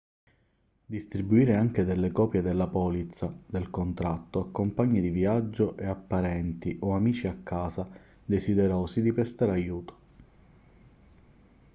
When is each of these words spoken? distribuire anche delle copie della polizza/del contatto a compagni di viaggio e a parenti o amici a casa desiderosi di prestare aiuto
distribuire 0.87 1.55
anche 1.55 1.83
delle 1.83 2.11
copie 2.11 2.41
della 2.41 2.65
polizza/del 2.67 3.69
contatto 3.69 4.39
a 4.39 4.49
compagni 4.51 4.99
di 4.99 5.11
viaggio 5.11 5.77
e 5.77 5.85
a 5.85 5.93
parenti 5.93 6.75
o 6.79 6.93
amici 6.95 7.27
a 7.27 7.35
casa 7.43 7.87
desiderosi 8.25 9.03
di 9.03 9.13
prestare 9.13 9.51
aiuto 9.51 9.97